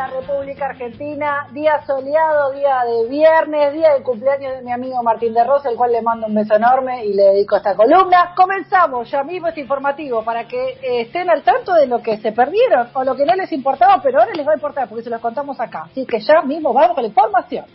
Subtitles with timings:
[0.00, 5.34] la República Argentina, día soleado, día de viernes, día de cumpleaños de mi amigo Martín
[5.34, 8.32] de Rosa, el cual le mando un beso enorme y le dedico esta columna.
[8.34, 12.32] Comenzamos ya mismo este informativo para que eh, estén al tanto de lo que se
[12.32, 15.10] perdieron o lo que no les importaba, pero ahora les va a importar porque se
[15.10, 15.82] los contamos acá.
[15.90, 17.66] Así que ya mismo vamos con la información.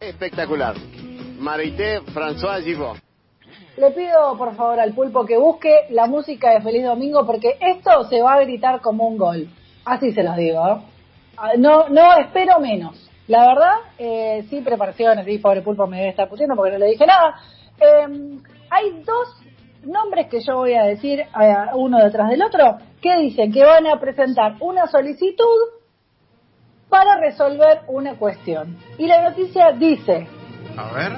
[0.00, 0.74] Espectacular.
[1.38, 2.96] Marité François Givot.
[3.76, 8.08] Le pido por favor al pulpo que busque la música de Feliz Domingo porque esto
[8.08, 9.48] se va a gritar como un gol.
[9.84, 10.89] Así se los digo.
[11.42, 13.08] Ah, No, no espero menos.
[13.26, 16.86] La verdad, eh, sí, preparaciones, sí, pobre pulpo me debe estar pusiendo porque no le
[16.86, 17.36] dije nada.
[17.80, 19.42] Eh, hay dos
[19.84, 21.26] nombres que yo voy a decir eh,
[21.74, 25.80] uno detrás del otro que dicen que van a presentar una solicitud
[26.90, 28.76] para resolver una cuestión.
[28.98, 30.26] Y la noticia dice,
[30.76, 31.12] A ver.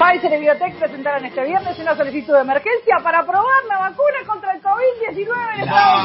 [0.00, 4.52] Pfizer y Biotech presentarán este viernes una solicitud de emergencia para probar la vacuna contra
[4.54, 6.00] el COVID-19 en Estados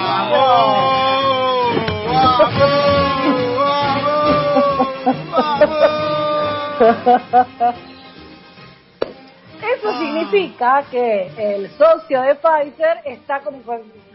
[7.62, 7.95] Unidos.
[9.73, 13.59] Eso significa que el socio de Pfizer está como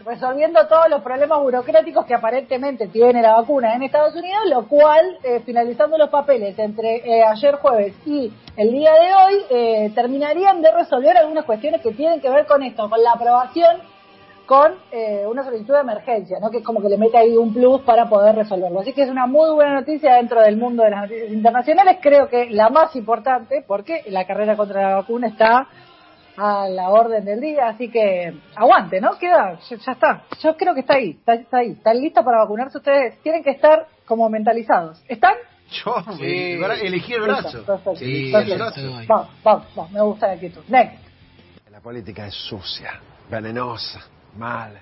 [0.05, 5.17] resolviendo todos los problemas burocráticos que aparentemente tiene la vacuna en Estados Unidos, lo cual,
[5.23, 10.61] eh, finalizando los papeles entre eh, ayer jueves y el día de hoy, eh, terminarían
[10.61, 13.77] de resolver algunas cuestiones que tienen que ver con esto, con la aprobación
[14.51, 16.49] con eh, una solicitud de emergencia, ¿no?
[16.51, 18.81] que es como que le mete ahí un plus para poder resolverlo.
[18.81, 22.27] Así que es una muy buena noticia dentro del mundo de las noticias internacionales, creo
[22.27, 25.69] que la más importante, porque la carrera contra la vacuna está
[26.35, 29.17] a la orden del día, así que aguante, ¿no?
[29.17, 30.23] Queda, ya, ya está.
[30.43, 31.69] Yo creo que está ahí, está, está ahí.
[31.71, 33.19] ¿Están listos para vacunarse ustedes?
[33.21, 35.01] Tienen que estar como mentalizados.
[35.07, 35.35] ¿Están?
[35.69, 36.57] Yo Sí.
[36.59, 37.43] me- elegí el brazo.
[37.59, 38.51] Listo, perfecto, Sí, perfecto.
[38.53, 38.81] el brazo.
[39.07, 40.61] Vamos, vamos, vamos, me gusta la actitud.
[40.67, 40.97] Next.
[41.71, 44.01] La política es sucia, venenosa,
[44.37, 44.81] mala.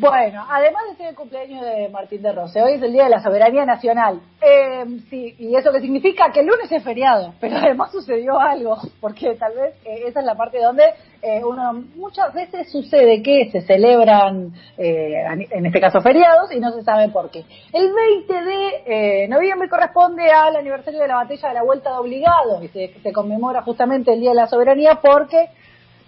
[0.00, 3.10] Bueno, además de ser el cumpleaños de Martín de Rose, hoy es el Día de
[3.10, 4.22] la Soberanía Nacional.
[4.40, 8.78] Eh, sí, y eso que significa que el lunes es feriado, pero además sucedió algo,
[8.98, 10.84] porque tal vez eh, esa es la parte donde
[11.20, 16.72] eh, uno muchas veces sucede que se celebran, eh, en este caso feriados, y no
[16.72, 17.44] se sabe por qué.
[17.70, 21.96] El 20 de eh, noviembre corresponde al aniversario de la batalla de la Vuelta de
[21.96, 25.50] Obligado, y se, se conmemora justamente el Día de la Soberanía porque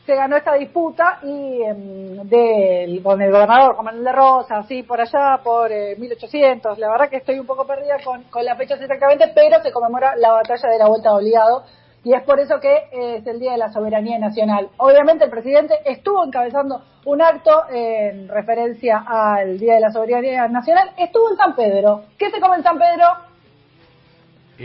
[0.07, 4.83] se ganó esta disputa y em, del- con el gobernador Juan Manuel de Rosa, así
[4.83, 6.79] por allá, por eh, 1800.
[6.79, 10.17] La verdad que estoy un poco perdida con, con las fechas exactamente, pero se conmemora
[10.17, 11.65] la batalla de la Vuelta de Obligado
[12.05, 14.71] y es por eso que eh, es el Día de la Soberanía Nacional.
[14.79, 20.91] Obviamente el presidente estuvo encabezando un acto en referencia al Día de la Soberanía Nacional,
[20.99, 22.03] estuvo en San Pedro.
[22.19, 23.07] ¿Qué se come en San Pedro?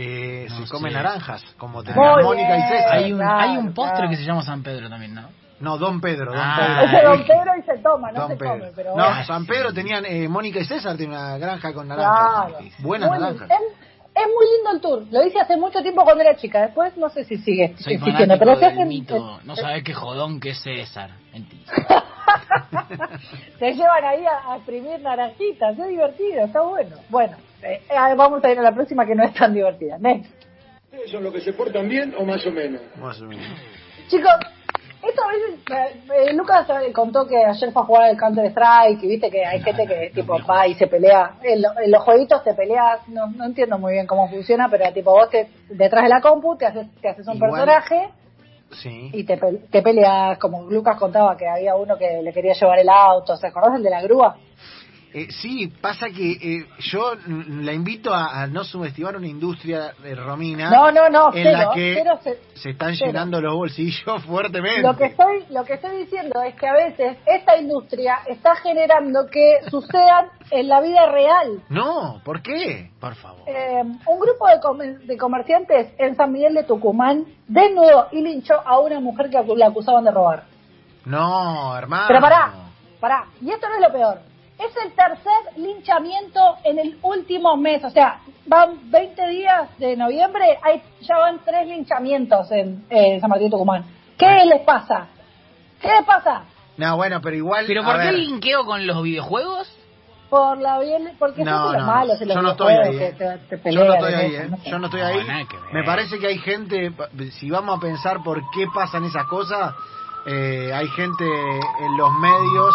[0.00, 0.94] Eh, No se come sé.
[0.96, 2.68] naranjas, como Muy tenían Mónica y bien.
[2.68, 2.92] César.
[2.92, 4.10] Hay un, Claro, hay un postre claro.
[4.10, 5.28] que se llama San Pedro también, ¿no?
[5.60, 7.10] No, Don Pedro, Don Ah, Ese Pedro.
[7.10, 8.50] Don Pedro y se toma, no Don se Pedro.
[8.52, 9.24] come, pero no, bueno.
[9.24, 12.46] San Pedro tenían eh, Mónica y César tiene una granja con naranjas.
[12.52, 12.64] Claro.
[12.78, 13.50] Buenas Muy- naranjas.
[13.50, 13.87] Es,
[14.20, 15.02] es muy lindo el tour.
[15.10, 16.62] Lo hice hace mucho tiempo cuando era chica.
[16.62, 18.38] Después no sé si sigue Soy existiendo.
[18.38, 19.40] Pero del hacen- mito.
[19.44, 21.10] No sabés qué jodón que es César.
[21.32, 21.72] Mentira.
[23.58, 25.78] se llevan ahí a, a exprimir naranjitas.
[25.78, 26.96] Es divertido, está bueno.
[27.08, 29.98] Bueno, eh, eh, vamos a ir a la próxima que no es tan divertida.
[29.98, 30.30] Next.
[31.10, 32.80] ¿Son los que se portan bien o más o menos?
[32.96, 33.46] Más o menos.
[34.08, 34.32] Chicos,
[35.02, 39.02] esto a veces, eh, Lucas eh, contó que ayer fue a jugar el Counter Strike
[39.02, 41.32] y viste que hay gente que tipo va y se pelea.
[41.42, 44.92] En, lo- en los jueguitos te peleas, no, no entiendo muy bien cómo funciona, pero
[44.92, 47.50] tipo vos te, detrás de la compu te haces, te haces un Igual.
[47.52, 48.08] personaje
[48.70, 49.10] Sí.
[49.14, 49.36] y te,
[49.70, 53.46] te peleas, como Lucas contaba que había uno que le quería llevar el auto, ¿se
[53.46, 54.36] acordás el de la grúa?
[55.14, 57.12] Eh, sí, pasa que eh, yo
[57.62, 61.58] la invito a, a no subestimar una industria de Romina No, no, no, en cero,
[61.58, 62.18] la que cero,
[62.54, 63.06] se están cero.
[63.06, 64.82] llenando los bolsillos fuertemente.
[64.82, 69.26] Lo que estoy, lo que estoy diciendo es que a veces esta industria está generando
[69.30, 71.62] que sucedan en la vida real.
[71.70, 72.90] No, ¿por qué?
[73.00, 73.44] Por favor.
[73.46, 78.54] Eh, un grupo de, comer- de comerciantes en San Miguel de Tucumán desnudó y linchó
[78.62, 80.44] a una mujer que la acusaban de robar.
[81.06, 82.04] No, hermano.
[82.08, 82.52] Pero pará,
[83.00, 84.18] pará, y esto no es lo peor.
[84.58, 90.58] Es el tercer linchamiento en el último mes, o sea, van 20 días de noviembre,
[90.62, 93.84] hay, ya van tres linchamientos en eh, San Martín de Tucumán.
[94.18, 95.06] ¿Qué les pasa?
[95.80, 96.42] ¿Qué les pasa?
[96.76, 97.64] No, bueno, pero igual.
[97.68, 99.72] ¿Pero por qué ver, el linkeo con los videojuegos?
[100.28, 102.98] Por la bien, porque No, son los no, malos en los yo no estoy ahí,
[102.98, 103.38] que eh.
[103.48, 104.46] te- te Yo no estoy ahí, ¿eh?
[104.50, 104.70] no sé.
[104.70, 105.26] Yo no estoy ahí.
[105.72, 106.92] Me parece que hay gente,
[107.38, 109.72] si vamos a pensar por qué pasan esas cosas,
[110.26, 112.74] eh, hay gente en los medios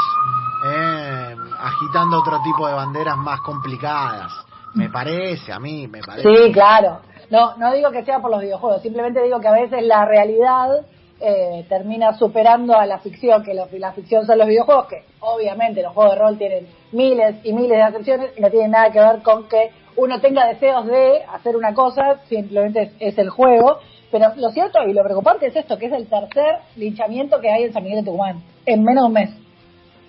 [0.66, 4.32] eh, agitando otro tipo de banderas más complicadas.
[4.76, 6.28] Me parece, a mí, me parece.
[6.28, 7.00] Sí, claro.
[7.30, 10.86] No, no digo que sea por los videojuegos, simplemente digo que a veces la realidad
[11.20, 15.82] eh, termina superando a la ficción, que lo- la ficción son los videojuegos, que obviamente
[15.82, 19.00] los juegos de rol tienen miles y miles de acepciones y no tienen nada que
[19.00, 23.78] ver con que uno tenga deseos de hacer una cosa, simplemente es, es el juego.
[24.12, 27.64] Pero lo cierto y lo preocupante es esto, que es el tercer linchamiento que hay
[27.64, 29.30] en San Miguel de Tucumán, en menos de un mes.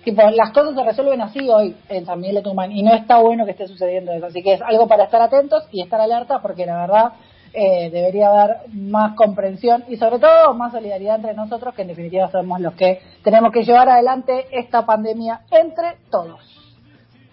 [0.05, 3.17] Tipo, las cosas se resuelven así hoy en San Miguel de Tucumán y no está
[3.17, 4.27] bueno que esté sucediendo eso.
[4.27, 7.13] Así que es algo para estar atentos y estar alerta porque la verdad
[7.53, 12.29] eh, debería haber más comprensión y sobre todo más solidaridad entre nosotros que en definitiva
[12.29, 16.39] somos los que tenemos que llevar adelante esta pandemia entre todos.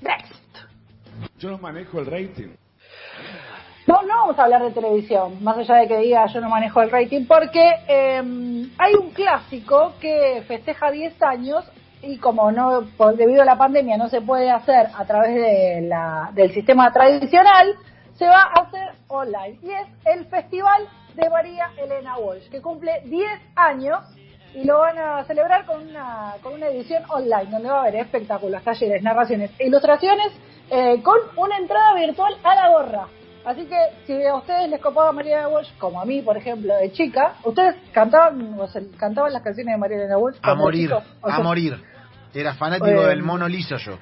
[0.01, 0.33] Next.
[1.39, 2.55] Yo no manejo el rating.
[3.87, 6.81] No, no vamos a hablar de televisión, más allá de que diga yo no manejo
[6.81, 8.23] el rating, porque eh,
[8.79, 11.71] hay un clásico que festeja 10 años
[12.03, 15.83] y como no por- debido a la pandemia no se puede hacer a través de
[15.89, 17.75] la, del sistema tradicional,
[18.15, 19.59] se va a hacer online.
[19.63, 24.01] Y es el Festival de María Elena Walsh, que cumple 10 años
[24.55, 27.97] y lo van a celebrar con una, con una edición online, donde va a haber
[27.97, 30.33] espectáculos, talleres, narraciones e ilustraciones
[30.71, 33.07] eh, con una entrada virtual a la gorra.
[33.45, 36.93] Así que si a ustedes les copaba María Walsh, como a mí, por ejemplo, de
[36.93, 40.37] chica, ¿ustedes cantaban o se- cantaban las canciones de María Elena Walsh?
[40.43, 40.93] A morir?
[40.93, 41.83] O a sea, morir.
[42.33, 43.99] Era fanático Eh, del mono liso yo.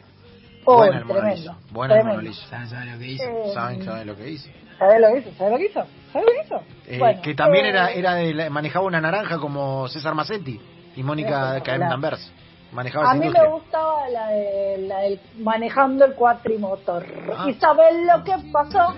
[0.67, 1.57] oh, Buena el mono tremendo, liso.
[1.73, 2.47] Buena el mono liso.
[2.49, 3.25] ¿Sabes sabes lo que hizo?
[3.25, 4.55] Eh, ¿Saben, saben lo que hice?
[4.79, 5.31] ¿Sabés lo que hizo?
[5.37, 5.87] ¿Sabés lo que hizo?
[6.13, 6.63] ¿Sabés lo que hizo?
[6.87, 10.61] Eh, Bueno, que también eh, era, era de la- manejaba una naranja como César Macetti
[10.97, 11.61] y Mónica.
[11.63, 12.33] Caem Danvers.
[12.73, 13.49] Manejaba A mí industria.
[13.49, 17.05] me gustaba la, de, la del manejando el cuatrimotor.
[17.37, 17.47] Ah.
[17.49, 18.95] ¿Y sabes lo que pasó?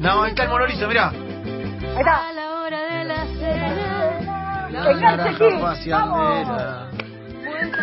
[0.00, 1.08] No, ahí está el mono liso, mirá.
[1.10, 2.28] Ahí está.
[2.28, 4.70] A la hora de la cena.
[4.70, 4.84] La.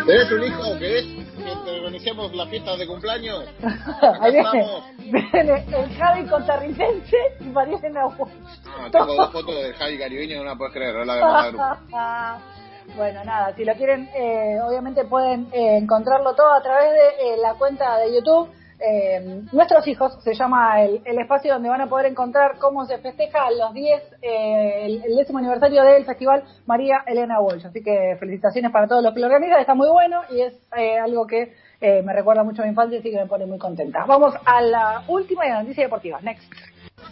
[0.06, 1.26] ¿Tenés un hijo que es que
[1.70, 3.44] organizamos las fiestas de cumpleaños?
[4.20, 4.84] Ahí viene, estamos.
[4.98, 8.32] viene el Javi costarricense y María Elena Walsh.
[8.66, 11.20] Ah, tengo dos fotos del Javi caribeño, no la puedes creer, es la de
[12.96, 17.36] bueno, nada, si lo quieren, eh, obviamente pueden eh, encontrarlo todo a través de eh,
[17.42, 18.48] la cuenta de YouTube.
[18.78, 22.98] Eh, Nuestros hijos se llama el, el espacio donde van a poder encontrar cómo se
[22.98, 27.66] festeja los 10, eh, el, el décimo aniversario del Festival María Elena Walsh.
[27.66, 30.98] Así que felicitaciones para todos los que lo organizan, está muy bueno y es eh,
[30.98, 34.04] algo que eh, me recuerda mucho a mi infancia, así que me pone muy contenta.
[34.06, 36.20] Vamos a la última y la noticia deportiva.
[36.20, 36.50] Next.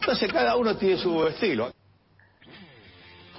[0.01, 1.71] Entonces cada uno tiene su estilo.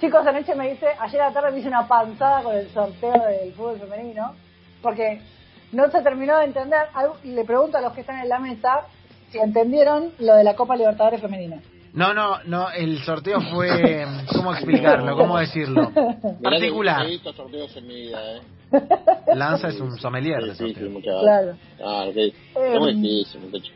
[0.00, 3.12] Chicos, anoche me dice, ayer a la tarde me hice una panzada con el sorteo
[3.12, 4.34] del fútbol femenino,
[4.82, 5.22] porque
[5.72, 6.80] no se terminó de entender.
[6.94, 8.82] Algo- Le pregunto a los que están en la mesa
[9.30, 11.60] si entendieron lo de la Copa Libertadores Femenina.
[11.92, 15.16] No, no, no, el sorteo fue, ¿cómo explicarlo?
[15.16, 15.90] ¿Cómo decirlo?
[16.42, 17.06] Particular.
[17.06, 18.40] He visto sorteos en mi vida, ¿eh?
[19.34, 21.20] Lanza es un sommelier de Sí, sí, sorteo.
[21.22, 21.56] Claro.
[21.82, 22.16] Ah, ok.
[22.16, 23.72] Es muy Em, difícil, muchacho.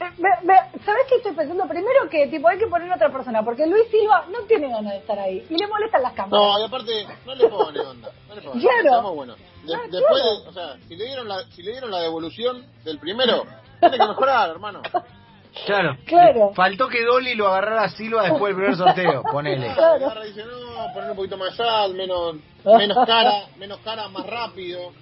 [0.00, 1.66] Eh, ¿Sabés qué estoy pensando?
[1.66, 4.92] Primero que tipo hay que poner a otra persona, porque Luis Silva no tiene ganas
[4.92, 6.40] de estar ahí y le molestan las cámaras.
[6.46, 8.10] No, y aparte, no le pone onda.
[8.28, 9.24] No le pone Claro.
[9.64, 10.40] De- Ah, después, claro.
[10.42, 13.44] de, o sea, si le, dieron la, si le dieron la devolución del primero,
[13.80, 14.80] tiene que mejorar, hermano.
[15.66, 15.96] Claro.
[16.06, 16.52] Claro.
[16.54, 19.74] Faltó que Dolly lo agarrara a Silva después del primer sorteo, ponele.
[19.74, 20.06] Claro.
[20.06, 24.24] Agarra y dice, no, poner un poquito más sal, menos, menos cara, menos cara, más
[24.26, 24.92] rápido.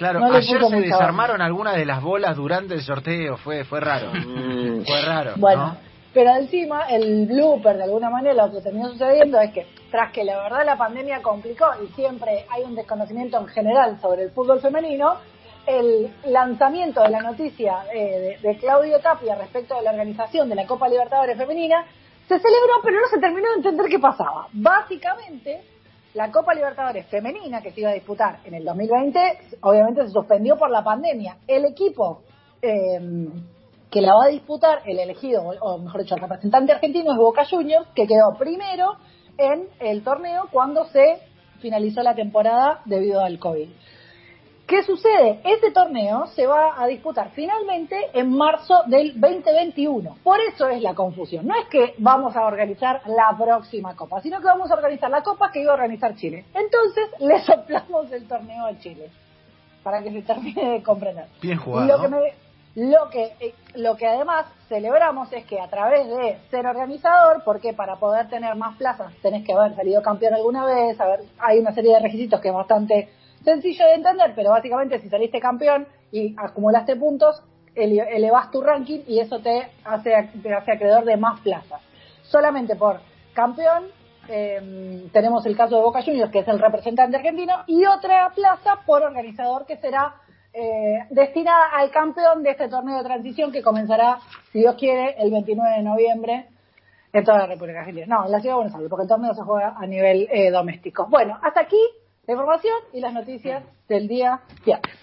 [0.00, 4.10] Claro, No ayer se desarmaron algunas de las bolas durante el sorteo, fue fue raro.
[4.14, 4.82] Mm.
[4.86, 5.76] Fue raro, Bueno, ¿no?
[6.14, 10.24] pero encima el blooper de alguna manera lo que terminó sucediendo es que tras que
[10.24, 14.58] la verdad la pandemia complicó y siempre hay un desconocimiento en general sobre el fútbol
[14.62, 15.16] femenino,
[15.66, 20.54] el lanzamiento de la noticia eh, de, de Claudio Tapia respecto de la organización de
[20.54, 21.84] la Copa Libertadores Femenina
[22.26, 24.46] se celebró pero no se terminó de entender qué pasaba.
[24.54, 25.60] Básicamente,
[26.14, 29.20] la Copa Libertadores Femenina que se iba a disputar en el 2020
[29.62, 31.38] obviamente se suspendió por la pandemia.
[31.46, 32.22] El equipo...
[32.62, 32.98] eh,
[33.90, 37.44] que la va a disputar el elegido, o mejor dicho, el representante argentino es Boca
[37.44, 38.96] Juniors, que quedó primero
[39.36, 41.18] en el torneo cuando se
[41.60, 43.68] finalizó la temporada debido al COVID.
[44.70, 45.40] ¿Qué sucede?
[45.44, 50.18] Este torneo se va a disputar finalmente en marzo del 2021.
[50.22, 51.44] Por eso es la confusión.
[51.44, 55.22] No es que vamos a organizar la próxima copa, sino que vamos a organizar la
[55.24, 56.44] copa que iba a organizar Chile.
[56.54, 59.10] Entonces le soplamos el torneo a Chile
[59.82, 61.24] para que se termine de comprender.
[61.42, 61.88] Bien jugado.
[61.88, 62.34] lo que, me-
[62.76, 67.72] lo, que, eh, lo que además celebramos es que a través de ser organizador, porque
[67.72, 71.58] para poder tener más plazas tenés que haber salido campeón alguna vez, a ver, hay
[71.58, 73.08] una serie de requisitos que es bastante
[73.44, 77.42] sencillo de entender, pero básicamente si saliste campeón y acumulaste puntos,
[77.74, 81.80] ele- elevas tu ranking y eso te hace, te hace acreedor de más plazas.
[82.22, 83.00] Solamente por
[83.34, 83.84] campeón
[84.28, 88.80] eh, tenemos el caso de Boca Juniors, que es el representante argentino, y otra plaza
[88.86, 90.14] por organizador que será
[90.52, 94.18] eh, destinada al campeón de este torneo de transición que comenzará,
[94.52, 96.46] si Dios quiere, el 29 de noviembre
[97.12, 98.06] En toda la República Argentina.
[98.06, 100.50] No, en la ciudad de Buenos Aires, porque el torneo se juega a nivel eh,
[100.52, 101.06] doméstico.
[101.08, 101.80] Bueno, hasta aquí
[102.26, 105.00] la información y las noticias del día viernes.